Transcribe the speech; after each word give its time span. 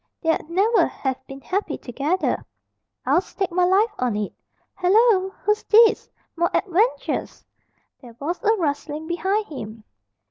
They'd 0.23 0.49
never 0.49 0.87
have 0.87 1.23
been 1.27 1.41
happy 1.41 1.77
together, 1.77 2.43
I'll 3.05 3.21
stake 3.21 3.51
my 3.51 3.65
life 3.65 3.93
on 3.99 4.15
it. 4.15 4.33
Hallo! 4.73 5.29
Who's 5.43 5.61
this? 5.65 6.09
More 6.35 6.49
adventures!" 6.55 7.45
There 8.01 8.15
was 8.19 8.41
a 8.43 8.55
rustling 8.55 9.05
behind 9.05 9.45
him. 9.45 9.83